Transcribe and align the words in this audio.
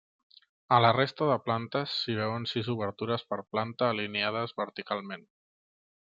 A 0.77 0.79
la 0.83 0.89
resta 0.95 1.27
de 1.31 1.35
plantes 1.49 1.91
s'hi 1.99 2.15
veuen 2.21 2.47
sis 2.53 2.71
obertures 2.75 3.25
per 3.33 3.39
planta 3.55 3.89
alienades 3.91 4.55
verticalment. 4.67 5.29